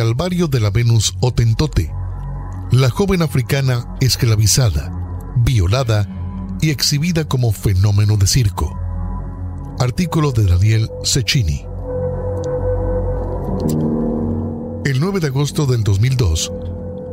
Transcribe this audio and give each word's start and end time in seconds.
Calvario 0.00 0.48
de 0.48 0.60
la 0.60 0.70
Venus 0.70 1.14
Otentote, 1.20 1.92
la 2.70 2.88
joven 2.88 3.20
africana 3.20 3.86
esclavizada, 4.00 4.90
violada 5.36 6.08
y 6.62 6.70
exhibida 6.70 7.28
como 7.28 7.52
fenómeno 7.52 8.16
de 8.16 8.26
circo. 8.26 8.80
Artículo 9.78 10.32
de 10.32 10.46
Daniel 10.46 10.90
Cecchini. 11.04 11.66
El 14.86 15.00
9 15.00 15.20
de 15.20 15.26
agosto 15.26 15.66
del 15.66 15.84
2002, 15.84 16.50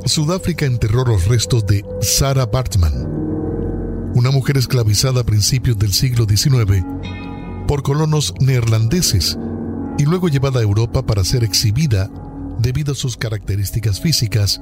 Sudáfrica 0.05 0.65
enterró 0.65 1.03
los 1.03 1.25
restos 1.27 1.65
de 1.65 1.83
Sarah 1.99 2.45
Bartman, 2.45 4.13
una 4.15 4.31
mujer 4.31 4.55
esclavizada 4.55 5.19
a 5.19 5.25
principios 5.25 5.77
del 5.77 5.91
siglo 5.91 6.25
XIX 6.25 6.85
por 7.67 7.83
colonos 7.83 8.33
neerlandeses 8.39 9.37
y 9.97 10.05
luego 10.05 10.29
llevada 10.29 10.61
a 10.61 10.63
Europa 10.63 11.05
para 11.05 11.25
ser 11.25 11.43
exhibida 11.43 12.09
debido 12.59 12.93
a 12.93 12.95
sus 12.95 13.17
características 13.17 13.99
físicas 13.99 14.61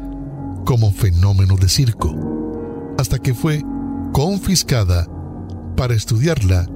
como 0.65 0.91
fenómeno 0.91 1.55
de 1.55 1.69
circo, 1.69 2.95
hasta 2.97 3.19
que 3.19 3.33
fue 3.33 3.63
confiscada 4.11 5.07
para 5.75 5.93
estudiarla 5.93 6.67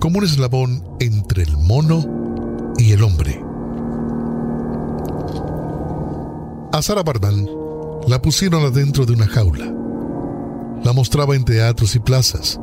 como 0.00 0.18
un 0.18 0.24
eslabón 0.24 0.82
entre 1.00 1.42
el 1.42 1.56
mono 1.56 2.74
y 2.78 2.92
el 2.92 3.02
hombre. 3.02 3.42
A 6.72 6.82
Sarah 6.82 7.02
Bartman 7.02 7.48
la 8.06 8.20
pusieron 8.20 8.64
adentro 8.64 9.06
de 9.06 9.14
una 9.14 9.26
jaula. 9.26 9.72
La 10.84 10.92
mostraba 10.92 11.34
en 11.34 11.44
teatros 11.44 11.96
y 11.96 12.00
plazas. 12.00 12.60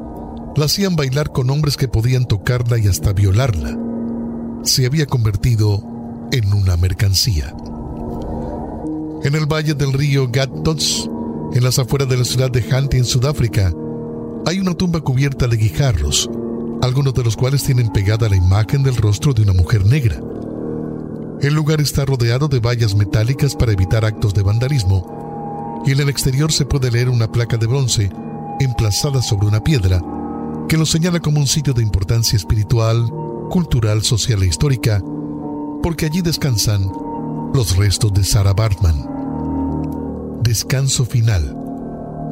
La 0.56 0.66
hacían 0.66 0.96
bailar 0.96 1.32
con 1.32 1.50
hombres 1.50 1.78
que 1.78 1.88
podían 1.88 2.26
tocarla 2.26 2.78
y 2.78 2.88
hasta 2.88 3.12
violarla. 3.12 3.78
Se 4.64 4.86
había 4.86 5.06
convertido 5.08 5.84
en 6.32 6.54
una 6.54 6.78
mercancía. 6.78 7.56
En 9.24 9.36
el 9.36 9.46
valle 9.46 9.74
del 9.74 9.94
río 9.94 10.28
Gattots, 10.30 11.10
en 11.54 11.64
las 11.64 11.80
afueras 11.80 12.10
de 12.10 12.18
la 12.18 12.26
ciudad 12.26 12.52
de 12.52 12.62
Hanti, 12.70 12.98
en 12.98 13.06
Sudáfrica, 13.06 13.72
hay 14.46 14.60
una 14.60 14.74
tumba 14.74 15.00
cubierta 15.00 15.48
de 15.48 15.56
guijarros, 15.56 16.30
algunos 16.82 17.14
de 17.14 17.24
los 17.24 17.38
cuales 17.38 17.64
tienen 17.64 17.88
pegada 17.94 18.28
la 18.28 18.36
imagen 18.36 18.84
del 18.84 18.98
rostro 18.98 19.34
de 19.34 19.44
una 19.44 19.54
mujer 19.54 19.86
negra. 19.86 20.20
El 21.42 21.54
lugar 21.54 21.80
está 21.80 22.04
rodeado 22.04 22.50
de 22.50 22.60
vallas 22.60 22.96
metálicas 22.96 23.56
para 23.56 23.72
evitar 23.72 24.04
actos 24.04 24.34
de 24.34 24.44
vandalismo 24.44 25.82
y 25.86 25.94
en 25.94 26.02
el 26.02 26.10
exterior 26.10 26.52
se 26.52 26.66
puede 26.66 26.92
leer 26.92 27.08
una 27.08 27.32
placa 27.32 27.56
de 27.56 27.68
bronce 27.68 28.12
emplazada 28.60 29.22
sobre 29.22 29.48
una 29.48 29.64
piedra 29.64 30.02
que 30.68 30.76
lo 30.76 30.86
señala 30.86 31.22
como 31.22 31.40
un 31.40 31.48
sitio 31.48 31.74
de 31.74 31.82
importancia 31.82 32.36
espiritual, 32.36 33.10
cultural, 33.50 34.02
social 34.02 34.44
e 34.44 34.48
histórica, 34.48 35.02
porque 35.82 36.08
allí 36.08 36.22
descansan 36.22 36.92
los 37.54 37.78
restos 37.78 38.12
de 38.12 38.26
Sarah 38.26 38.54
Bartman. 38.54 39.13
Descanso 40.44 41.06
final, 41.06 41.56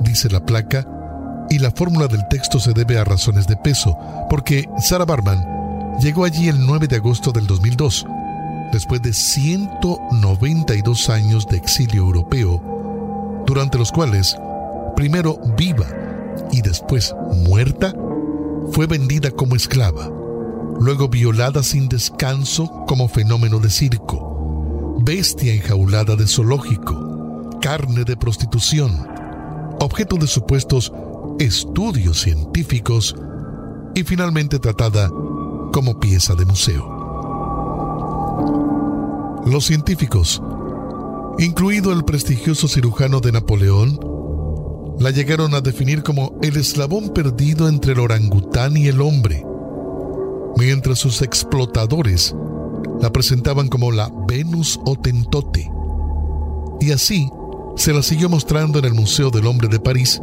dice 0.01 0.29
la 0.29 0.45
placa, 0.45 0.85
y 1.49 1.59
la 1.59 1.71
fórmula 1.71 2.07
del 2.07 2.27
texto 2.29 2.59
se 2.59 2.73
debe 2.73 2.97
a 2.97 3.05
razones 3.05 3.47
de 3.47 3.55
peso, 3.55 3.97
porque 4.29 4.65
Sarah 4.79 5.05
Bartman 5.05 5.97
llegó 6.01 6.25
allí 6.25 6.49
el 6.49 6.65
9 6.65 6.87
de 6.87 6.97
agosto 6.97 7.31
del 7.31 7.47
2002 7.47 8.05
después 8.73 9.01
de 9.01 9.13
192 9.13 11.09
años 11.09 11.47
de 11.47 11.55
exilio 11.57 12.01
europeo, 12.03 12.61
durante 13.45 13.77
los 13.77 13.93
cuales, 13.93 14.35
primero 14.95 15.39
viva 15.57 15.87
y 16.51 16.61
después 16.61 17.15
muerta, 17.47 17.93
fue 18.71 18.87
vendida 18.87 19.31
como 19.31 19.55
esclava, 19.55 20.09
luego 20.79 21.07
violada 21.07 21.63
sin 21.63 21.87
descanso 21.87 22.83
como 22.87 23.07
fenómeno 23.07 23.59
de 23.59 23.69
circo, 23.69 24.97
bestia 24.99 25.53
enjaulada 25.53 26.17
de 26.17 26.27
zoológico, 26.27 27.10
carne 27.61 28.03
de 28.03 28.17
prostitución, 28.17 29.07
objeto 29.79 30.15
de 30.17 30.25
supuestos 30.25 30.91
estudios 31.39 32.19
científicos 32.19 33.15
y 33.93 34.03
finalmente 34.03 34.57
tratada 34.57 35.09
como 35.71 35.99
pieza 35.99 36.33
de 36.33 36.45
museo. 36.45 36.97
Los 39.45 39.65
científicos, 39.65 40.41
incluido 41.37 41.93
el 41.93 42.03
prestigioso 42.03 42.67
cirujano 42.67 43.19
de 43.19 43.31
Napoleón, 43.31 43.99
la 44.99 45.11
llegaron 45.11 45.53
a 45.53 45.61
definir 45.61 46.01
como 46.03 46.37
el 46.41 46.57
eslabón 46.57 47.09
perdido 47.09 47.67
entre 47.67 47.93
el 47.93 47.99
orangután 47.99 48.75
y 48.75 48.87
el 48.87 49.01
hombre, 49.01 49.45
mientras 50.57 50.97
sus 50.97 51.21
explotadores 51.21 52.35
la 52.99 53.11
presentaban 53.11 53.67
como 53.67 53.91
la 53.91 54.11
Venus 54.27 54.79
Otentote. 54.85 55.71
Y 56.79 56.91
así 56.91 57.29
se 57.75 57.93
la 57.93 58.01
siguió 58.01 58.29
mostrando 58.29 58.79
en 58.79 58.85
el 58.85 58.93
Museo 58.93 59.31
del 59.31 59.47
Hombre 59.47 59.67
de 59.67 59.79
París, 59.79 60.21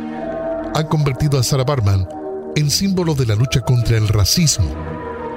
han 0.76 0.88
convertido 0.88 1.40
a 1.40 1.44
Sarah 1.44 1.64
Barman 1.64 2.06
en 2.58 2.70
símbolo 2.70 3.16
de 3.16 3.28
la 3.28 3.36
lucha 3.36 3.62
contra 3.62 3.96
el 3.96 4.10
racismo, 4.10 4.68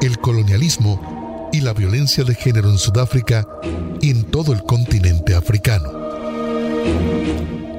el 0.02 0.18
colonialismo 0.18 1.48
y 1.52 1.60
la 1.60 1.74
violencia 1.74 2.24
de 2.24 2.34
género 2.34 2.70
en 2.70 2.78
Sudáfrica 2.78 3.46
y 4.00 4.10
en 4.10 4.24
todo 4.24 4.52
el 4.52 4.64
continente 4.64 5.36
africano. 5.36 5.92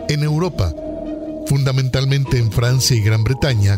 En 0.08 0.24
Europa, 0.24 0.74
fundamentalmente 1.52 2.38
en 2.38 2.50
Francia 2.50 2.96
y 2.96 3.02
Gran 3.02 3.26
Bretaña, 3.26 3.78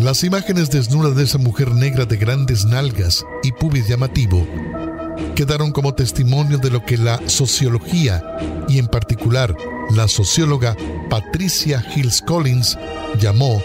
las 0.00 0.24
imágenes 0.24 0.68
desnudas 0.68 1.14
de 1.14 1.22
esa 1.22 1.38
mujer 1.38 1.70
negra 1.70 2.06
de 2.06 2.16
grandes 2.16 2.64
nalgas 2.64 3.24
y 3.44 3.52
pubis 3.52 3.86
llamativo 3.86 4.44
quedaron 5.36 5.70
como 5.70 5.94
testimonio 5.94 6.58
de 6.58 6.70
lo 6.70 6.84
que 6.84 6.98
la 6.98 7.20
sociología 7.28 8.20
y 8.68 8.80
en 8.80 8.88
particular 8.88 9.56
la 9.94 10.08
socióloga 10.08 10.76
Patricia 11.08 11.86
Hills 11.94 12.20
Collins 12.20 12.76
llamó 13.20 13.62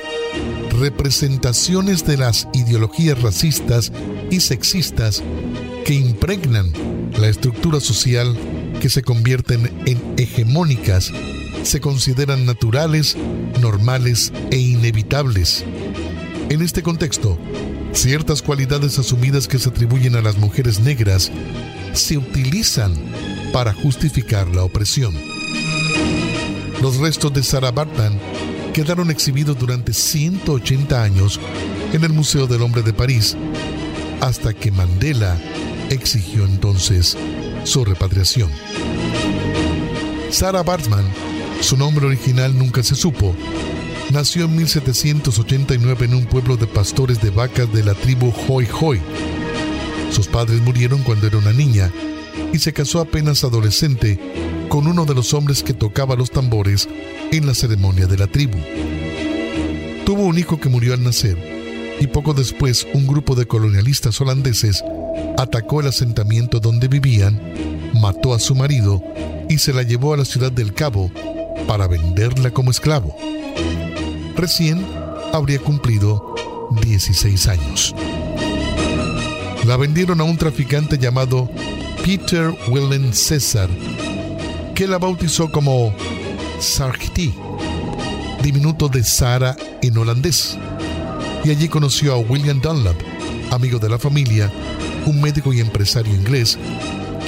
representaciones 0.79 2.05
de 2.05 2.17
las 2.17 2.47
ideologías 2.53 3.19
racistas 3.19 3.91
y 4.29 4.41
sexistas 4.41 5.23
que 5.85 5.95
impregnan 5.95 6.71
la 7.17 7.29
estructura 7.29 7.79
social 7.79 8.37
que 8.79 8.91
se 8.91 9.01
convierten 9.01 9.71
en 9.87 9.99
hegemónicas, 10.17 11.11
se 11.67 11.81
consideran 11.81 12.45
naturales, 12.45 13.15
normales 13.61 14.31
e 14.51 14.57
inevitables. 14.57 15.63
En 16.49 16.61
este 16.61 16.81
contexto, 16.81 17.37
Ciertas 17.97 18.43
cualidades 18.43 18.99
asumidas 18.99 19.47
que 19.47 19.57
se 19.57 19.69
atribuyen 19.69 20.15
a 20.15 20.21
las 20.21 20.37
mujeres 20.37 20.79
negras 20.79 21.31
se 21.93 22.15
utilizan 22.15 22.93
para 23.51 23.73
justificar 23.73 24.47
la 24.49 24.63
opresión. 24.63 25.15
Los 26.79 26.97
restos 26.97 27.33
de 27.33 27.41
Sarah 27.41 27.71
Bartman 27.71 28.19
quedaron 28.71 29.09
exhibidos 29.09 29.57
durante 29.57 29.93
180 29.93 31.01
años 31.01 31.39
en 31.91 32.03
el 32.03 32.13
Museo 32.13 32.45
del 32.45 32.61
Hombre 32.61 32.83
de 32.83 32.93
París, 32.93 33.35
hasta 34.21 34.53
que 34.53 34.69
Mandela 34.69 35.35
exigió 35.89 36.45
entonces 36.45 37.17
su 37.63 37.83
repatriación. 37.83 38.51
Sarah 40.29 40.61
Bartman, 40.61 41.05
su 41.61 41.77
nombre 41.77 42.05
original 42.05 42.57
nunca 42.57 42.83
se 42.83 42.95
supo, 42.95 43.35
Nació 44.11 44.45
en 44.45 44.55
1789 44.55 46.05
en 46.05 46.13
un 46.13 46.25
pueblo 46.25 46.55
de 46.55 46.65
pastores 46.65 47.21
de 47.21 47.29
vacas 47.29 47.71
de 47.73 47.83
la 47.83 47.93
tribu 47.93 48.33
Hoi 48.47 48.65
Hoi. 48.79 49.01
Sus 50.11 50.27
padres 50.27 50.61
murieron 50.61 51.03
cuando 51.03 51.27
era 51.27 51.37
una 51.37 51.51
niña 51.51 51.91
y 52.53 52.59
se 52.59 52.71
casó 52.71 53.01
apenas 53.01 53.43
adolescente 53.43 54.17
con 54.69 54.87
uno 54.87 55.03
de 55.03 55.13
los 55.13 55.33
hombres 55.33 55.61
que 55.61 55.73
tocaba 55.73 56.15
los 56.15 56.31
tambores 56.31 56.87
en 57.33 57.45
la 57.45 57.53
ceremonia 57.53 58.07
de 58.07 58.17
la 58.17 58.27
tribu. 58.27 58.57
Tuvo 60.05 60.23
un 60.23 60.37
hijo 60.37 60.57
que 60.57 60.69
murió 60.69 60.93
al 60.93 61.03
nacer 61.03 61.37
y 61.99 62.07
poco 62.07 62.33
después 62.33 62.87
un 62.93 63.07
grupo 63.07 63.35
de 63.35 63.45
colonialistas 63.45 64.21
holandeses 64.21 64.85
atacó 65.37 65.81
el 65.81 65.87
asentamiento 65.87 66.61
donde 66.61 66.87
vivían, 66.87 67.41
mató 67.93 68.33
a 68.33 68.39
su 68.39 68.55
marido 68.55 69.03
y 69.49 69.57
se 69.57 69.73
la 69.73 69.83
llevó 69.83 70.13
a 70.13 70.17
la 70.17 70.25
ciudad 70.25 70.51
del 70.51 70.73
Cabo 70.73 71.11
para 71.67 71.87
venderla 71.87 72.51
como 72.51 72.71
esclavo. 72.71 73.15
recién 74.35 74.85
habría 75.33 75.59
cumplido 75.59 76.35
16 76.81 77.47
años. 77.47 77.95
La 79.65 79.77
vendieron 79.77 80.21
a 80.21 80.23
un 80.23 80.37
traficante 80.37 80.97
llamado 80.97 81.49
Peter 82.05 82.53
Willem 82.69 83.11
César, 83.11 83.69
que 84.73 84.87
la 84.87 84.97
bautizó 84.97 85.51
como 85.51 85.93
Sargti, 86.59 87.33
diminuto 88.41 88.87
de 88.87 89.03
Sara 89.03 89.57
en 89.81 89.97
holandés. 89.97 90.57
Y 91.43 91.49
allí 91.49 91.67
conoció 91.67 92.13
a 92.13 92.17
William 92.17 92.61
Dunlap, 92.61 92.95
amigo 93.51 93.79
de 93.79 93.89
la 93.89 93.99
familia, 93.99 94.51
un 95.05 95.19
médico 95.19 95.51
y 95.51 95.59
empresario 95.59 96.13
inglés, 96.15 96.57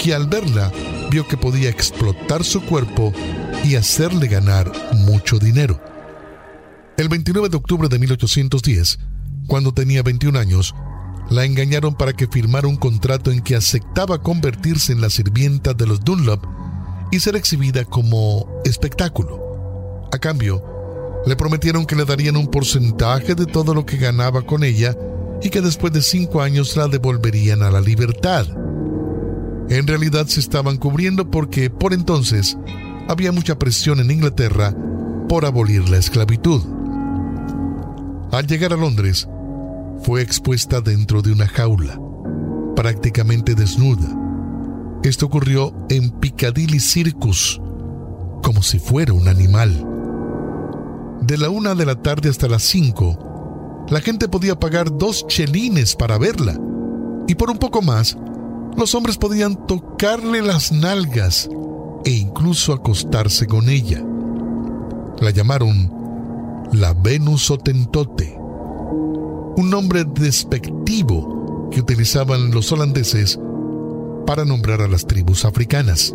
que 0.01 0.13
al 0.13 0.27
verla 0.27 0.71
vio 1.09 1.27
que 1.27 1.37
podía 1.37 1.69
explotar 1.69 2.43
su 2.43 2.61
cuerpo 2.61 3.13
y 3.63 3.75
hacerle 3.75 4.27
ganar 4.27 4.71
mucho 4.93 5.39
dinero. 5.39 5.81
El 6.97 7.09
29 7.09 7.49
de 7.49 7.57
octubre 7.57 7.87
de 7.87 7.99
1810, 7.99 8.99
cuando 9.47 9.73
tenía 9.73 10.03
21 10.03 10.37
años, 10.37 10.75
la 11.29 11.45
engañaron 11.45 11.95
para 11.95 12.13
que 12.13 12.27
firmara 12.27 12.67
un 12.67 12.75
contrato 12.75 13.31
en 13.31 13.41
que 13.41 13.55
aceptaba 13.55 14.21
convertirse 14.21 14.91
en 14.91 15.01
la 15.01 15.09
sirvienta 15.09 15.73
de 15.73 15.85
los 15.85 16.01
Dunlop 16.01 16.43
y 17.11 17.19
ser 17.19 17.35
exhibida 17.35 17.85
como 17.85 18.61
espectáculo. 18.65 20.07
A 20.11 20.17
cambio, 20.17 20.63
le 21.25 21.35
prometieron 21.35 21.85
que 21.85 21.95
le 21.95 22.05
darían 22.05 22.37
un 22.37 22.47
porcentaje 22.47 23.35
de 23.35 23.45
todo 23.45 23.73
lo 23.73 23.85
que 23.85 23.97
ganaba 23.97 24.41
con 24.41 24.63
ella 24.63 24.95
y 25.41 25.49
que 25.49 25.61
después 25.61 25.93
de 25.93 26.01
cinco 26.01 26.41
años 26.41 26.75
la 26.75 26.87
devolverían 26.87 27.63
a 27.63 27.71
la 27.71 27.81
libertad. 27.81 28.47
En 29.69 29.85
realidad 29.85 30.25
se 30.27 30.39
estaban 30.39 30.77
cubriendo 30.77 31.29
porque 31.29 31.69
por 31.69 31.93
entonces 31.93 32.57
había 33.09 33.31
mucha 33.31 33.57
presión 33.57 33.99
en 33.99 34.11
Inglaterra 34.11 34.71
por 35.27 35.43
abolir 35.43 35.89
la 35.89 35.97
esclavitud. 35.97 36.61
Al 38.31 38.45
llegar 38.45 38.71
a 38.71 38.77
Londres, 38.77 39.27
fue 40.03 40.21
expuesta 40.21 40.79
dentro 40.79 41.23
de 41.23 41.31
una 41.31 41.47
jaula, 41.47 41.99
prácticamente 42.75 43.55
desnuda. 43.55 44.15
Esto 45.01 45.25
ocurrió 45.25 45.73
en 45.89 46.11
Piccadilly 46.11 46.79
Circus, 46.79 47.59
como 48.43 48.61
si 48.61 48.77
fuera 48.77 49.11
un 49.11 49.27
animal. 49.27 49.87
De 51.21 51.39
la 51.39 51.49
una 51.49 51.73
de 51.73 51.87
la 51.87 51.95
tarde 51.95 52.29
hasta 52.29 52.47
las 52.47 52.61
cinco, 52.61 53.87
la 53.89 54.01
gente 54.01 54.27
podía 54.27 54.59
pagar 54.59 54.95
dos 54.95 55.25
chelines 55.25 55.95
para 55.95 56.19
verla, 56.19 56.59
y 57.27 57.33
por 57.33 57.49
un 57.49 57.57
poco 57.57 57.81
más, 57.81 58.15
los 58.77 58.93
hombres 58.93 59.17
podían 59.17 59.65
tocarle 59.65 60.43
las 60.43 60.71
nalgas 60.71 61.49
e 62.05 62.11
incluso 62.11 62.73
acostarse 62.73 63.47
con 63.47 63.69
ella. 63.69 64.03
La 65.19 65.31
llamaron 65.31 65.99
la 66.71 66.93
Venus 66.93 67.49
Otentote, 67.49 68.37
un 68.39 69.69
nombre 69.69 70.03
despectivo 70.05 71.69
que 71.71 71.79
utilizaban 71.79 72.51
los 72.51 72.71
holandeses 72.71 73.39
para 74.25 74.45
nombrar 74.45 74.81
a 74.81 74.87
las 74.87 75.07
tribus 75.07 75.45
africanas. 75.45 76.13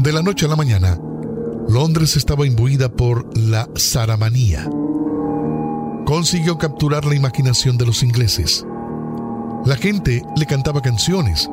De 0.00 0.12
la 0.12 0.22
noche 0.22 0.46
a 0.46 0.48
la 0.50 0.56
mañana, 0.56 1.00
Londres 1.68 2.16
estaba 2.16 2.46
imbuida 2.46 2.90
por 2.90 3.36
la 3.38 3.68
zaramanía. 3.76 4.68
Consiguió 6.04 6.58
capturar 6.58 7.06
la 7.06 7.14
imaginación 7.14 7.78
de 7.78 7.86
los 7.86 8.02
ingleses. 8.02 8.66
La 9.64 9.76
gente 9.76 10.22
le 10.36 10.44
cantaba 10.44 10.82
canciones, 10.82 11.48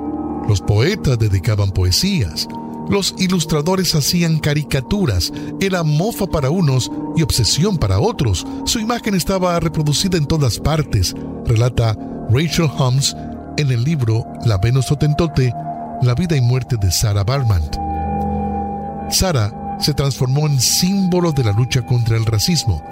los 0.47 0.61
poetas 0.61 1.17
dedicaban 1.19 1.71
poesías, 1.71 2.47
los 2.89 3.15
ilustradores 3.17 3.95
hacían 3.95 4.39
caricaturas, 4.39 5.31
era 5.61 5.83
mofa 5.83 6.27
para 6.27 6.49
unos 6.49 6.91
y 7.15 7.21
obsesión 7.21 7.77
para 7.77 7.99
otros. 7.99 8.45
Su 8.65 8.79
imagen 8.79 9.15
estaba 9.15 9.59
reproducida 9.59 10.17
en 10.17 10.25
todas 10.25 10.59
partes, 10.59 11.15
relata 11.45 11.97
Rachel 12.29 12.69
Holmes 12.77 13.15
en 13.57 13.71
el 13.71 13.83
libro 13.83 14.25
La 14.45 14.57
Venus 14.57 14.91
Otentote, 14.91 15.53
la 16.01 16.15
vida 16.15 16.35
y 16.35 16.41
muerte 16.41 16.75
de 16.81 16.91
Sarah 16.91 17.23
Barmant. 17.23 17.75
Sarah 19.09 19.77
se 19.79 19.93
transformó 19.93 20.47
en 20.47 20.59
símbolo 20.59 21.31
de 21.31 21.43
la 21.43 21.53
lucha 21.53 21.85
contra 21.85 22.17
el 22.17 22.25
racismo, 22.25 22.83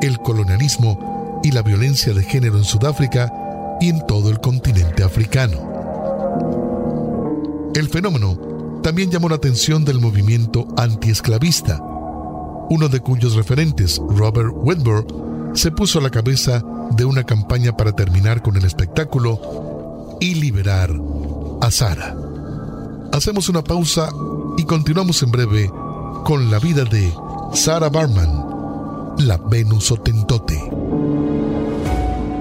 el 0.00 0.18
colonialismo 0.18 1.40
y 1.42 1.50
la 1.50 1.62
violencia 1.62 2.14
de 2.14 2.22
género 2.22 2.56
en 2.56 2.64
Sudáfrica 2.64 3.32
y 3.80 3.88
en 3.88 4.06
todo 4.06 4.30
el 4.30 4.40
continente 4.40 5.02
africano. 5.02 5.73
El 7.74 7.88
fenómeno 7.88 8.80
también 8.84 9.10
llamó 9.10 9.28
la 9.28 9.34
atención 9.36 9.84
del 9.84 9.98
movimiento 9.98 10.68
antiesclavista, 10.76 11.80
uno 12.70 12.88
de 12.88 13.00
cuyos 13.00 13.34
referentes, 13.34 14.00
Robert 14.10 14.52
Whitburn, 14.54 15.54
se 15.54 15.72
puso 15.72 15.98
a 15.98 16.02
la 16.02 16.10
cabeza 16.10 16.62
de 16.92 17.04
una 17.04 17.24
campaña 17.24 17.76
para 17.76 17.92
terminar 17.92 18.42
con 18.42 18.56
el 18.56 18.64
espectáculo 18.64 20.18
y 20.20 20.34
liberar 20.34 20.90
a 21.60 21.70
Sara. 21.70 22.16
Hacemos 23.12 23.48
una 23.48 23.62
pausa 23.62 24.08
y 24.56 24.64
continuamos 24.64 25.22
en 25.22 25.32
breve 25.32 25.70
con 26.24 26.50
la 26.50 26.60
vida 26.60 26.84
de 26.84 27.12
Sarah 27.54 27.88
Barman, 27.88 29.16
la 29.18 29.36
Venus 29.36 29.90
Otentote. 29.90 30.60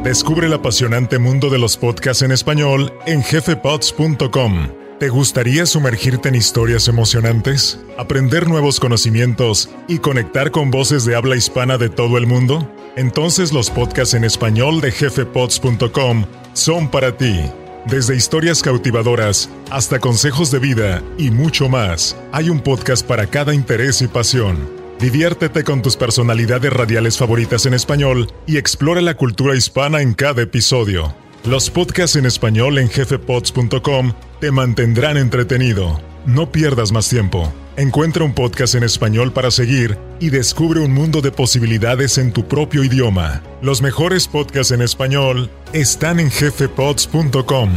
Descubre 0.03 0.47
el 0.47 0.53
apasionante 0.53 1.17
mundo 1.17 1.49
de 1.49 1.57
los 1.57 1.77
podcasts 1.77 2.21
en 2.21 2.31
español 2.31 2.93
en 3.05 3.23
jefepods.com. 3.23 4.82
¿Te 5.03 5.09
gustaría 5.09 5.65
sumergirte 5.65 6.29
en 6.29 6.35
historias 6.35 6.87
emocionantes, 6.87 7.77
aprender 7.97 8.47
nuevos 8.47 8.79
conocimientos 8.79 9.69
y 9.89 9.97
conectar 9.99 10.49
con 10.49 10.71
voces 10.71 11.03
de 11.03 11.13
habla 11.13 11.35
hispana 11.35 11.77
de 11.77 11.89
todo 11.89 12.17
el 12.17 12.25
mundo? 12.25 12.71
Entonces 12.95 13.51
los 13.51 13.69
podcasts 13.69 14.13
en 14.13 14.23
español 14.23 14.79
de 14.79 14.93
jefepods.com 14.93 16.23
son 16.53 16.89
para 16.89 17.17
ti. 17.17 17.37
Desde 17.85 18.15
historias 18.15 18.61
cautivadoras 18.61 19.49
hasta 19.71 19.99
consejos 19.99 20.51
de 20.51 20.59
vida 20.59 21.03
y 21.17 21.31
mucho 21.31 21.67
más, 21.67 22.15
hay 22.31 22.49
un 22.49 22.61
podcast 22.61 23.05
para 23.05 23.27
cada 23.27 23.53
interés 23.53 24.01
y 24.01 24.07
pasión. 24.07 24.57
Diviértete 25.01 25.65
con 25.65 25.81
tus 25.81 25.97
personalidades 25.97 26.71
radiales 26.71 27.17
favoritas 27.17 27.65
en 27.65 27.73
español 27.73 28.31
y 28.47 28.55
explora 28.55 29.01
la 29.01 29.17
cultura 29.17 29.53
hispana 29.53 30.01
en 30.01 30.13
cada 30.13 30.43
episodio. 30.43 31.13
Los 31.45 31.69
podcasts 31.69 32.15
en 32.15 32.25
español 32.25 32.77
en 32.77 32.87
jefepods.com 32.87 34.13
te 34.39 34.49
mantendrán 34.49 35.17
entretenido. 35.17 35.99
No 36.25 36.49
pierdas 36.49 36.93
más 36.93 37.09
tiempo. 37.09 37.51
Encuentra 37.75 38.23
un 38.23 38.33
podcast 38.33 38.75
en 38.75 38.83
español 38.83 39.33
para 39.33 39.51
seguir 39.51 39.99
y 40.21 40.29
descubre 40.29 40.79
un 40.79 40.93
mundo 40.93 41.19
de 41.19 41.33
posibilidades 41.33 42.17
en 42.17 42.31
tu 42.31 42.47
propio 42.47 42.81
idioma. 42.85 43.43
Los 43.61 43.81
mejores 43.81 44.29
podcasts 44.29 44.71
en 44.71 44.81
español 44.81 45.51
están 45.73 46.21
en 46.21 46.31
jefepods.com. 46.31 47.71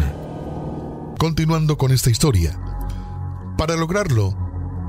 Continuando 1.19 1.77
con 1.77 1.91
esta 1.91 2.11
historia. 2.11 2.57
Para 3.59 3.75
lograrlo, 3.75 4.37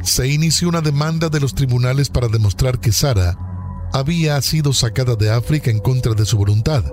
se 0.04 0.28
inició 0.28 0.70
una 0.70 0.82
demanda 0.82 1.30
de 1.30 1.40
los 1.40 1.56
tribunales 1.56 2.10
para 2.10 2.28
demostrar 2.28 2.80
que 2.80 2.92
Sara 2.92 3.40
había 3.92 4.40
sido 4.44 4.72
sacada 4.72 5.16
de 5.16 5.32
África 5.32 5.72
en 5.72 5.80
contra 5.80 6.14
de 6.14 6.26
su 6.28 6.38
voluntad 6.38 6.84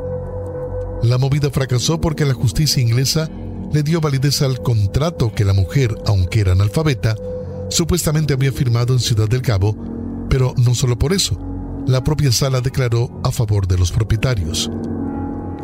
la 1.03 1.19
movida 1.19 1.51
fracasó 1.51 2.01
porque 2.01 2.25
la 2.25 2.35
justicia 2.35 2.83
inglesa 2.83 3.29
le 3.73 3.83
dio 3.83 4.01
validez 4.01 4.43
al 4.43 4.63
contrato 4.63 5.35
que 5.35 5.45
la 5.45 5.53
mujer, 5.53 5.95
aunque 6.07 6.41
era 6.41 6.53
analfabeta, 6.53 7.17
supuestamente 7.71 8.33
había 8.33 8.53
firmado 8.53 8.93
en 8.93 9.01
Ciudad 9.01 9.29
del 9.29 9.43
Cabo, 9.43 9.77
pero 10.31 10.55
no 10.57 10.75
solo 10.75 10.99
por 10.99 11.13
eso, 11.13 11.39
la 11.87 12.03
propia 12.03 12.33
sala 12.33 12.61
declaró 12.61 13.21
a 13.25 13.31
favor 13.31 13.67
de 13.67 13.77
los 13.77 13.93
propietarios. 13.93 14.71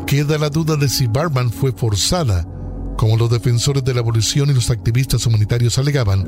Queda 0.05 0.37
la 0.37 0.49
duda 0.49 0.75
de 0.75 0.89
si 0.89 1.07
Barman 1.07 1.51
fue 1.51 1.71
forzada, 1.71 2.45
como 2.97 3.17
los 3.17 3.29
defensores 3.29 3.83
de 3.83 3.93
la 3.93 4.01
abolición 4.01 4.49
y 4.49 4.53
los 4.53 4.69
activistas 4.69 5.25
humanitarios 5.25 5.77
alegaban, 5.77 6.27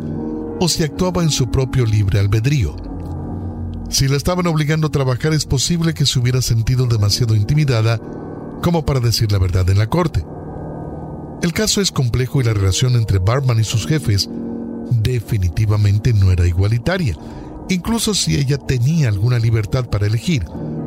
o 0.59 0.67
si 0.69 0.83
actuaba 0.83 1.21
en 1.21 1.29
su 1.29 1.51
propio 1.51 1.85
libre 1.85 2.19
albedrío. 2.19 2.75
Si 3.89 4.07
la 4.07 4.15
estaban 4.15 4.47
obligando 4.47 4.87
a 4.87 4.91
trabajar 4.91 5.33
es 5.33 5.45
posible 5.45 5.93
que 5.93 6.05
se 6.05 6.17
hubiera 6.17 6.41
sentido 6.41 6.87
demasiado 6.87 7.35
intimidada 7.35 7.99
como 8.63 8.85
para 8.85 9.01
decir 9.01 9.31
la 9.31 9.37
verdad 9.37 9.69
en 9.69 9.77
la 9.77 9.87
corte. 9.87 10.25
El 11.43 11.51
caso 11.51 11.81
es 11.81 11.91
complejo 11.91 12.39
y 12.39 12.45
la 12.45 12.53
relación 12.53 12.95
entre 12.95 13.19
Barman 13.19 13.59
y 13.59 13.65
sus 13.65 13.85
jefes 13.85 14.29
definitivamente 14.89 16.13
no 16.13 16.31
era 16.31 16.47
igualitaria, 16.47 17.17
incluso 17.69 18.13
si 18.13 18.37
ella 18.37 18.57
tenía 18.57 19.09
alguna 19.09 19.37
libertad 19.37 19.89
para 19.89 20.07
elegir 20.07 20.45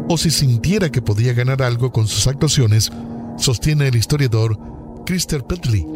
o 0.08 0.16
si 0.16 0.30
sintiera 0.30 0.90
que 0.90 1.02
podía 1.02 1.34
ganar 1.34 1.62
algo 1.62 1.92
con 1.92 2.08
sus 2.08 2.26
actuaciones, 2.26 2.90
sostiene 3.36 3.88
el 3.88 3.96
historiador 3.96 4.58
Christer 5.04 5.44
Petley 5.44 5.86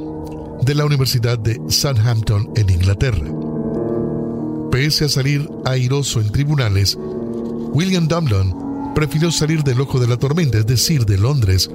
de 0.62 0.74
la 0.74 0.84
Universidad 0.84 1.38
de 1.38 1.58
Southampton 1.68 2.50
en 2.56 2.68
Inglaterra. 2.68 3.26
Pese 4.70 5.06
a 5.06 5.08
salir 5.08 5.48
airoso 5.64 6.20
en 6.20 6.30
tribunales, 6.30 6.98
William 7.72 8.06
Dumlon 8.06 8.69
prefirió 8.94 9.30
salir 9.30 9.62
del 9.62 9.80
ojo 9.80 9.98
de 9.98 10.06
la 10.06 10.16
tormenta, 10.16 10.58
es 10.58 10.66
decir, 10.66 11.06
de 11.06 11.18
Londres, 11.18 11.70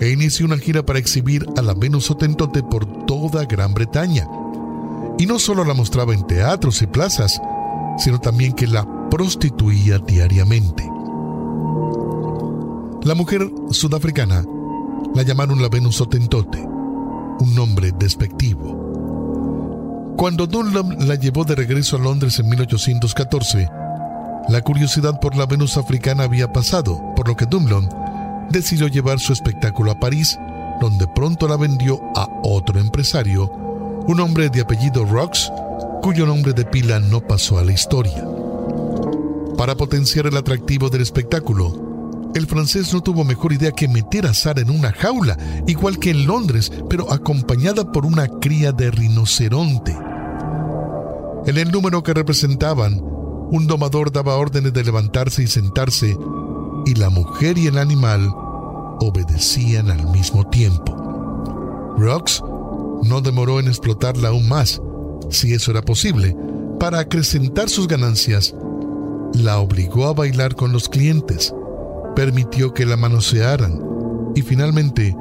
e 0.00 0.10
inició 0.10 0.46
una 0.46 0.58
gira 0.58 0.84
para 0.84 0.98
exhibir 0.98 1.46
a 1.56 1.62
la 1.62 1.74
Venus 1.74 2.10
Otentote 2.10 2.62
por 2.62 3.06
toda 3.06 3.44
Gran 3.44 3.74
Bretaña. 3.74 4.26
Y 5.18 5.26
no 5.26 5.38
solo 5.38 5.64
la 5.64 5.74
mostraba 5.74 6.14
en 6.14 6.26
teatros 6.26 6.82
y 6.82 6.86
plazas, 6.86 7.40
sino 7.98 8.18
también 8.18 8.52
que 8.52 8.66
la 8.66 8.86
prostituía 9.10 9.98
diariamente. 9.98 10.88
La 13.04 13.14
mujer 13.14 13.50
sudafricana 13.70 14.44
la 15.14 15.22
llamaron 15.22 15.60
la 15.60 15.68
Venus 15.68 16.00
Otentote, 16.00 16.60
un 16.60 17.54
nombre 17.54 17.92
despectivo. 17.98 20.14
Cuando 20.16 20.46
Dunlop 20.46 21.02
la 21.02 21.16
llevó 21.16 21.44
de 21.44 21.56
regreso 21.56 21.96
a 21.96 22.00
Londres 22.00 22.38
en 22.38 22.48
1814, 22.48 23.68
la 24.48 24.60
curiosidad 24.60 25.20
por 25.20 25.36
la 25.36 25.46
Venus 25.46 25.76
africana 25.76 26.24
había 26.24 26.52
pasado, 26.52 27.00
por 27.16 27.28
lo 27.28 27.36
que 27.36 27.46
Dunlop 27.46 27.84
decidió 28.50 28.88
llevar 28.88 29.18
su 29.18 29.32
espectáculo 29.32 29.90
a 29.90 30.00
París, 30.00 30.38
donde 30.80 31.06
pronto 31.06 31.48
la 31.48 31.56
vendió 31.56 32.00
a 32.16 32.28
otro 32.42 32.80
empresario, 32.80 33.50
un 34.06 34.20
hombre 34.20 34.50
de 34.50 34.60
apellido 34.60 35.04
Rox, 35.04 35.50
cuyo 36.02 36.26
nombre 36.26 36.52
de 36.52 36.64
pila 36.64 36.98
no 36.98 37.20
pasó 37.20 37.58
a 37.58 37.64
la 37.64 37.72
historia. 37.72 38.26
Para 39.56 39.76
potenciar 39.76 40.26
el 40.26 40.36
atractivo 40.36 40.90
del 40.90 41.02
espectáculo, 41.02 42.30
el 42.34 42.46
francés 42.46 42.92
no 42.92 43.02
tuvo 43.02 43.24
mejor 43.24 43.52
idea 43.52 43.70
que 43.70 43.88
meter 43.88 44.26
a 44.26 44.34
Sara 44.34 44.62
en 44.62 44.70
una 44.70 44.92
jaula, 44.92 45.36
igual 45.66 45.98
que 45.98 46.10
en 46.10 46.26
Londres, 46.26 46.72
pero 46.88 47.12
acompañada 47.12 47.92
por 47.92 48.04
una 48.04 48.26
cría 48.26 48.72
de 48.72 48.90
rinoceronte. 48.90 49.96
En 51.46 51.58
el 51.58 51.70
número 51.70 52.02
que 52.02 52.14
representaban, 52.14 53.11
un 53.52 53.66
domador 53.66 54.10
daba 54.10 54.36
órdenes 54.36 54.72
de 54.72 54.82
levantarse 54.82 55.42
y 55.42 55.46
sentarse, 55.46 56.16
y 56.86 56.94
la 56.94 57.10
mujer 57.10 57.58
y 57.58 57.66
el 57.66 57.76
animal 57.76 58.32
obedecían 58.98 59.90
al 59.90 60.10
mismo 60.10 60.48
tiempo. 60.48 60.96
Rox 61.98 62.42
no 63.02 63.20
demoró 63.20 63.60
en 63.60 63.68
explotarla 63.68 64.30
aún 64.30 64.48
más, 64.48 64.80
si 65.28 65.52
eso 65.52 65.70
era 65.70 65.82
posible, 65.82 66.34
para 66.80 67.00
acrecentar 67.00 67.68
sus 67.68 67.86
ganancias. 67.86 68.54
La 69.34 69.58
obligó 69.58 70.06
a 70.06 70.14
bailar 70.14 70.54
con 70.54 70.72
los 70.72 70.88
clientes 70.88 71.54
permitió 72.16 72.72
que 72.72 72.86
la 72.86 72.96
manosearan 72.96 73.80
y 74.34 74.40
finalmente 74.40 75.14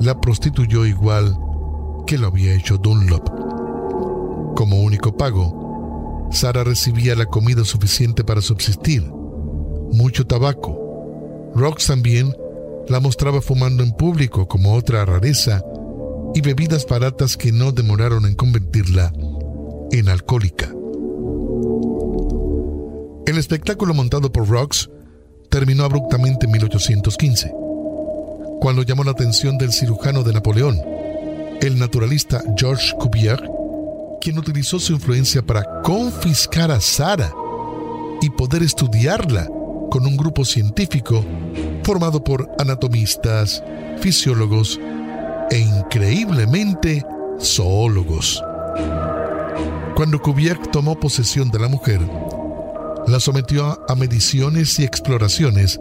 la 0.00 0.20
prostituyó 0.20 0.84
igual 0.84 1.36
que 2.06 2.18
lo 2.18 2.26
había 2.26 2.54
hecho 2.54 2.76
Dunlop. 2.76 3.28
Como 4.54 4.82
único 4.82 5.16
pago, 5.16 5.57
Sara 6.30 6.64
recibía 6.64 7.14
la 7.16 7.26
comida 7.26 7.64
suficiente 7.64 8.24
para 8.24 8.40
subsistir, 8.40 9.02
mucho 9.02 10.26
tabaco. 10.26 11.52
Rox 11.54 11.86
también 11.86 12.34
la 12.88 13.00
mostraba 13.00 13.40
fumando 13.40 13.82
en 13.82 13.92
público 13.92 14.46
como 14.46 14.74
otra 14.74 15.04
rareza 15.04 15.62
y 16.34 16.40
bebidas 16.40 16.86
baratas 16.86 17.36
que 17.36 17.52
no 17.52 17.72
demoraron 17.72 18.26
en 18.26 18.34
convertirla 18.34 19.12
en 19.90 20.08
alcohólica. 20.08 20.72
El 23.26 23.36
espectáculo 23.36 23.94
montado 23.94 24.32
por 24.32 24.48
Rox 24.48 24.90
terminó 25.50 25.84
abruptamente 25.84 26.46
en 26.46 26.52
1815, 26.52 27.52
cuando 28.60 28.82
llamó 28.82 29.04
la 29.04 29.12
atención 29.12 29.58
del 29.58 29.72
cirujano 29.72 30.22
de 30.22 30.32
Napoleón, 30.32 30.80
el 31.60 31.78
naturalista 31.78 32.42
Georges 32.56 32.94
Cuvier, 32.94 33.42
quien 34.20 34.38
utilizó 34.38 34.78
su 34.78 34.92
influencia 34.92 35.42
para 35.42 35.82
confiscar 35.82 36.70
a 36.70 36.80
Sara 36.80 37.32
y 38.20 38.30
poder 38.30 38.62
estudiarla 38.62 39.48
con 39.90 40.06
un 40.06 40.16
grupo 40.16 40.44
científico 40.44 41.24
formado 41.84 42.22
por 42.22 42.50
anatomistas, 42.58 43.62
fisiólogos 44.00 44.78
e 45.50 45.58
increíblemente 45.58 47.04
zoólogos. 47.40 48.42
Cuando 49.94 50.20
Cuvier 50.20 50.58
tomó 50.58 50.98
posesión 50.98 51.50
de 51.50 51.58
la 51.58 51.68
mujer, 51.68 52.00
la 53.06 53.20
sometió 53.20 53.78
a 53.88 53.94
mediciones 53.94 54.78
y 54.78 54.84
exploraciones 54.84 55.80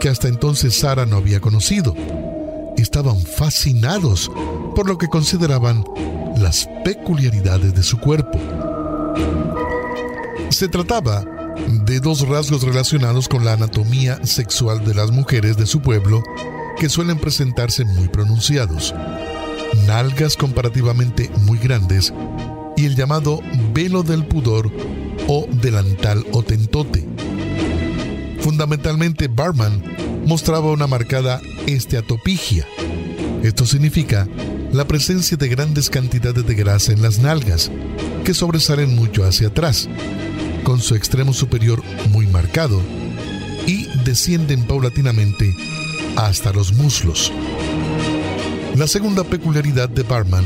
que 0.00 0.08
hasta 0.08 0.28
entonces 0.28 0.74
Sara 0.74 1.06
no 1.06 1.16
había 1.16 1.40
conocido. 1.40 1.94
Estaban 2.86 3.20
fascinados 3.20 4.30
por 4.76 4.86
lo 4.86 4.96
que 4.96 5.08
consideraban 5.08 5.84
las 6.38 6.68
peculiaridades 6.84 7.74
de 7.74 7.82
su 7.82 7.98
cuerpo. 7.98 8.38
Se 10.50 10.68
trataba 10.68 11.24
de 11.84 11.98
dos 11.98 12.26
rasgos 12.28 12.62
relacionados 12.62 13.28
con 13.28 13.44
la 13.44 13.54
anatomía 13.54 14.24
sexual 14.24 14.84
de 14.84 14.94
las 14.94 15.10
mujeres 15.10 15.56
de 15.56 15.66
su 15.66 15.82
pueblo 15.82 16.22
que 16.78 16.88
suelen 16.88 17.18
presentarse 17.18 17.84
muy 17.84 18.06
pronunciados. 18.06 18.94
Nalgas 19.88 20.36
comparativamente 20.36 21.28
muy 21.40 21.58
grandes 21.58 22.14
y 22.76 22.86
el 22.86 22.94
llamado 22.94 23.40
velo 23.74 24.04
del 24.04 24.24
pudor 24.24 24.70
o 25.26 25.48
delantal 25.60 26.24
o 26.30 26.44
tentote. 26.44 27.04
Fundamentalmente, 28.46 29.26
Barman 29.26 29.82
mostraba 30.24 30.70
una 30.70 30.86
marcada 30.86 31.40
esteatopigia. 31.66 32.64
Esto 33.42 33.66
significa 33.66 34.28
la 34.72 34.86
presencia 34.86 35.36
de 35.36 35.48
grandes 35.48 35.90
cantidades 35.90 36.46
de 36.46 36.54
grasa 36.54 36.92
en 36.92 37.02
las 37.02 37.18
nalgas, 37.18 37.72
que 38.24 38.34
sobresalen 38.34 38.94
mucho 38.94 39.24
hacia 39.24 39.48
atrás, 39.48 39.88
con 40.62 40.80
su 40.80 40.94
extremo 40.94 41.32
superior 41.32 41.82
muy 42.10 42.28
marcado, 42.28 42.80
y 43.66 43.88
descienden 44.04 44.62
paulatinamente 44.62 45.52
hasta 46.14 46.52
los 46.52 46.72
muslos. 46.72 47.32
La 48.76 48.86
segunda 48.86 49.24
peculiaridad 49.24 49.88
de 49.88 50.04
Barman 50.04 50.44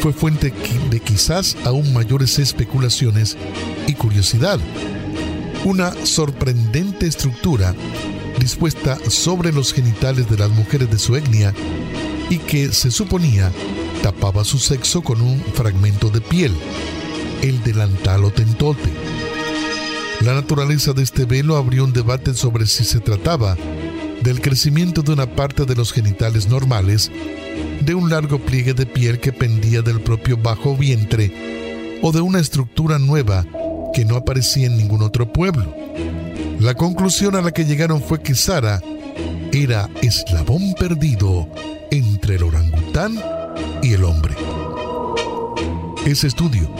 fue 0.00 0.12
fuente 0.12 0.52
de 0.90 0.98
quizás 0.98 1.56
aún 1.64 1.92
mayores 1.92 2.40
especulaciones 2.40 3.36
y 3.86 3.94
curiosidad. 3.94 4.58
Una 5.64 5.92
sorprendente 6.04 7.06
estructura 7.06 7.72
dispuesta 8.40 8.98
sobre 9.08 9.52
los 9.52 9.72
genitales 9.72 10.28
de 10.28 10.36
las 10.36 10.50
mujeres 10.50 10.90
de 10.90 10.98
su 10.98 11.14
etnia 11.14 11.54
y 12.28 12.38
que 12.38 12.72
se 12.72 12.90
suponía 12.90 13.52
tapaba 14.02 14.42
su 14.42 14.58
sexo 14.58 15.02
con 15.02 15.20
un 15.20 15.40
fragmento 15.54 16.10
de 16.10 16.20
piel, 16.20 16.52
el 17.42 17.62
delantal 17.62 18.24
o 18.24 18.32
tentote. 18.32 18.90
La 20.20 20.34
naturaleza 20.34 20.92
de 20.94 21.04
este 21.04 21.26
velo 21.26 21.56
abrió 21.56 21.84
un 21.84 21.92
debate 21.92 22.34
sobre 22.34 22.66
si 22.66 22.84
se 22.84 22.98
trataba 22.98 23.56
del 24.20 24.40
crecimiento 24.40 25.02
de 25.02 25.12
una 25.12 25.26
parte 25.26 25.64
de 25.64 25.76
los 25.76 25.92
genitales 25.92 26.48
normales 26.48 27.12
de 27.82 27.94
un 27.94 28.10
largo 28.10 28.40
pliegue 28.40 28.74
de 28.74 28.86
piel 28.86 29.20
que 29.20 29.32
pendía 29.32 29.82
del 29.82 30.00
propio 30.00 30.36
bajo 30.36 30.76
vientre 30.76 32.00
o 32.02 32.10
de 32.10 32.20
una 32.20 32.40
estructura 32.40 32.98
nueva 32.98 33.46
que 33.92 34.04
no 34.04 34.16
aparecía 34.16 34.66
en 34.66 34.76
ningún 34.76 35.02
otro 35.02 35.32
pueblo. 35.32 35.74
La 36.58 36.74
conclusión 36.74 37.36
a 37.36 37.42
la 37.42 37.50
que 37.50 37.64
llegaron 37.64 38.02
fue 38.02 38.22
que 38.22 38.34
Sara 38.34 38.80
era 39.52 39.88
eslabón 40.00 40.74
perdido 40.74 41.48
entre 41.90 42.36
el 42.36 42.44
orangután 42.44 43.20
y 43.82 43.92
el 43.92 44.04
hombre. 44.04 44.34
Ese 46.06 46.26
estudio, 46.26 46.70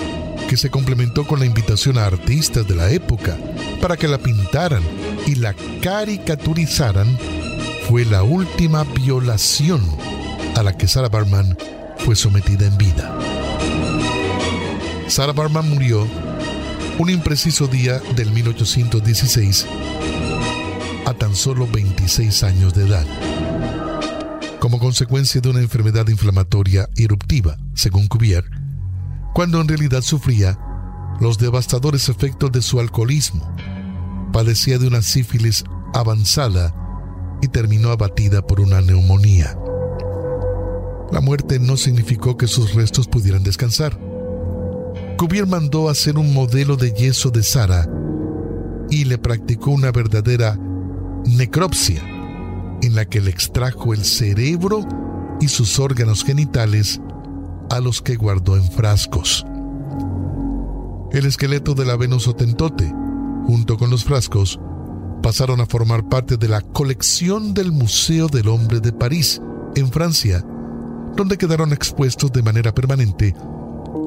que 0.48 0.56
se 0.56 0.70
complementó 0.70 1.26
con 1.26 1.38
la 1.38 1.46
invitación 1.46 1.98
a 1.98 2.06
artistas 2.06 2.66
de 2.66 2.74
la 2.74 2.90
época 2.90 3.36
para 3.80 3.96
que 3.96 4.08
la 4.08 4.18
pintaran 4.18 4.82
y 5.26 5.34
la 5.36 5.54
caricaturizaran, 5.82 7.18
fue 7.88 8.04
la 8.04 8.22
última 8.22 8.84
violación 8.84 9.82
a 10.56 10.62
la 10.62 10.76
que 10.76 10.88
Sarah 10.88 11.08
Barman 11.08 11.56
fue 11.98 12.16
sometida 12.16 12.66
en 12.66 12.78
vida. 12.78 13.18
Sarah 15.08 15.32
Barman 15.32 15.68
murió 15.68 16.06
un 16.98 17.10
impreciso 17.10 17.66
día 17.66 17.98
del 18.16 18.30
1816 18.32 19.66
a 21.06 21.14
tan 21.14 21.34
solo 21.34 21.66
26 21.66 22.42
años 22.42 22.74
de 22.74 22.86
edad, 22.86 23.06
como 24.60 24.78
consecuencia 24.78 25.40
de 25.40 25.48
una 25.48 25.60
enfermedad 25.60 26.06
inflamatoria 26.08 26.88
eruptiva, 26.96 27.56
según 27.74 28.06
Cuvier, 28.06 28.44
cuando 29.34 29.60
en 29.60 29.68
realidad 29.68 30.02
sufría 30.02 30.58
los 31.20 31.38
devastadores 31.38 32.08
efectos 32.08 32.52
de 32.52 32.62
su 32.62 32.78
alcoholismo, 32.78 33.54
padecía 34.32 34.78
de 34.78 34.86
una 34.86 35.02
sífilis 35.02 35.64
avanzada 35.94 36.74
y 37.40 37.48
terminó 37.48 37.90
abatida 37.90 38.42
por 38.46 38.60
una 38.60 38.80
neumonía. 38.80 39.56
La 41.10 41.20
muerte 41.20 41.58
no 41.58 41.76
significó 41.76 42.36
que 42.36 42.46
sus 42.46 42.74
restos 42.74 43.08
pudieran 43.08 43.42
descansar. 43.42 43.98
Cuvier 45.22 45.46
mandó 45.46 45.88
hacer 45.88 46.18
un 46.18 46.34
modelo 46.34 46.74
de 46.74 46.92
yeso 46.94 47.30
de 47.30 47.44
Sara 47.44 47.88
y 48.90 49.04
le 49.04 49.18
practicó 49.18 49.70
una 49.70 49.92
verdadera 49.92 50.58
necropsia, 51.24 52.02
en 52.82 52.96
la 52.96 53.04
que 53.04 53.20
le 53.20 53.30
extrajo 53.30 53.94
el 53.94 54.04
cerebro 54.04 54.84
y 55.40 55.46
sus 55.46 55.78
órganos 55.78 56.24
genitales 56.24 57.00
a 57.70 57.78
los 57.78 58.02
que 58.02 58.16
guardó 58.16 58.56
en 58.56 58.64
frascos. 58.64 59.46
El 61.12 61.26
esqueleto 61.26 61.74
de 61.74 61.84
la 61.84 61.94
Venus 61.94 62.26
Otentote, 62.26 62.92
junto 63.46 63.78
con 63.78 63.90
los 63.90 64.02
frascos, 64.02 64.58
pasaron 65.22 65.60
a 65.60 65.66
formar 65.66 66.08
parte 66.08 66.36
de 66.36 66.48
la 66.48 66.62
colección 66.62 67.54
del 67.54 67.70
Museo 67.70 68.26
del 68.26 68.48
Hombre 68.48 68.80
de 68.80 68.92
París, 68.92 69.40
en 69.76 69.88
Francia, 69.92 70.44
donde 71.14 71.38
quedaron 71.38 71.72
expuestos 71.72 72.32
de 72.32 72.42
manera 72.42 72.74
permanente 72.74 73.36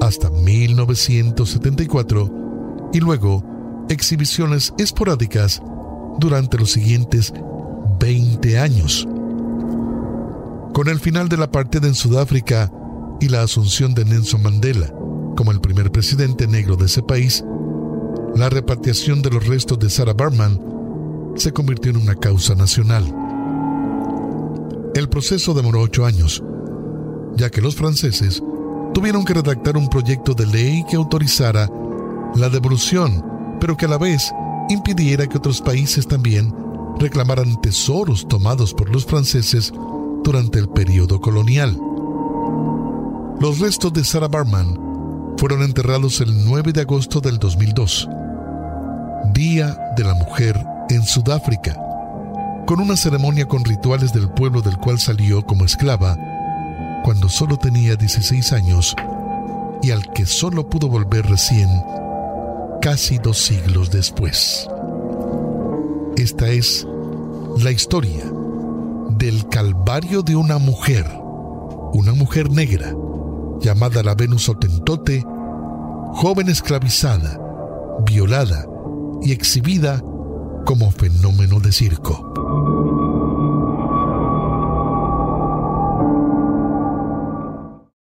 hasta 0.00 0.30
1974 0.30 2.90
y 2.92 3.00
luego 3.00 3.44
exhibiciones 3.88 4.72
esporádicas 4.78 5.60
durante 6.18 6.58
los 6.58 6.72
siguientes 6.72 7.32
20 8.00 8.58
años. 8.58 9.06
Con 10.72 10.88
el 10.88 10.98
final 11.00 11.28
de 11.28 11.36
la 11.36 11.50
partida 11.50 11.86
en 11.86 11.94
Sudáfrica 11.94 12.72
y 13.20 13.28
la 13.28 13.42
asunción 13.42 13.94
de 13.94 14.04
Nelson 14.04 14.42
Mandela 14.42 14.92
como 15.36 15.52
el 15.52 15.60
primer 15.60 15.92
presidente 15.92 16.46
negro 16.46 16.76
de 16.76 16.86
ese 16.86 17.02
país, 17.02 17.44
la 18.34 18.50
repatriación 18.50 19.22
de 19.22 19.30
los 19.30 19.46
restos 19.46 19.78
de 19.78 19.90
Sarah 19.90 20.14
Barman 20.14 20.60
se 21.36 21.52
convirtió 21.52 21.90
en 21.90 21.98
una 21.98 22.14
causa 22.14 22.54
nacional. 22.54 23.04
El 24.94 25.08
proceso 25.08 25.54
demoró 25.54 25.82
ocho 25.82 26.06
años, 26.06 26.42
ya 27.36 27.50
que 27.50 27.60
los 27.60 27.76
franceses 27.76 28.42
tuvieron 28.96 29.26
que 29.26 29.34
redactar 29.34 29.76
un 29.76 29.88
proyecto 29.88 30.32
de 30.32 30.46
ley 30.46 30.82
que 30.88 30.96
autorizara 30.96 31.70
la 32.34 32.48
devolución, 32.48 33.22
pero 33.60 33.76
que 33.76 33.84
a 33.84 33.88
la 33.88 33.98
vez 33.98 34.32
impidiera 34.70 35.26
que 35.26 35.36
otros 35.36 35.60
países 35.60 36.08
también 36.08 36.50
reclamaran 36.98 37.60
tesoros 37.60 38.26
tomados 38.26 38.72
por 38.72 38.88
los 38.88 39.04
franceses 39.04 39.70
durante 40.24 40.58
el 40.58 40.70
periodo 40.70 41.20
colonial. 41.20 41.78
Los 43.38 43.58
restos 43.58 43.92
de 43.92 44.02
Sarah 44.02 44.28
Barman 44.28 44.80
fueron 45.36 45.60
enterrados 45.60 46.22
el 46.22 46.46
9 46.46 46.72
de 46.72 46.80
agosto 46.80 47.20
del 47.20 47.38
2002, 47.38 48.08
Día 49.34 49.76
de 49.94 50.04
la 50.04 50.14
Mujer 50.14 50.58
en 50.88 51.02
Sudáfrica, 51.02 51.78
con 52.66 52.80
una 52.80 52.96
ceremonia 52.96 53.46
con 53.46 53.62
rituales 53.62 54.14
del 54.14 54.30
pueblo 54.30 54.62
del 54.62 54.78
cual 54.78 54.98
salió 54.98 55.44
como 55.44 55.66
esclava 55.66 56.16
cuando 57.06 57.28
solo 57.28 57.56
tenía 57.56 57.94
16 57.94 58.52
años 58.52 58.96
y 59.80 59.92
al 59.92 60.12
que 60.12 60.26
solo 60.26 60.68
pudo 60.68 60.88
volver 60.88 61.24
recién 61.24 61.68
casi 62.82 63.18
dos 63.18 63.38
siglos 63.38 63.92
después. 63.92 64.68
Esta 66.16 66.48
es 66.48 66.84
la 67.62 67.70
historia 67.70 68.24
del 69.10 69.48
calvario 69.50 70.22
de 70.22 70.34
una 70.34 70.58
mujer, 70.58 71.06
una 71.92 72.12
mujer 72.12 72.50
negra, 72.50 72.92
llamada 73.60 74.02
la 74.02 74.16
Venus 74.16 74.48
Otentote, 74.48 75.24
joven 76.14 76.48
esclavizada, 76.48 77.38
violada 78.04 78.66
y 79.22 79.30
exhibida 79.30 80.02
como 80.64 80.90
fenómeno 80.90 81.60
de 81.60 81.70
circo. 81.70 82.75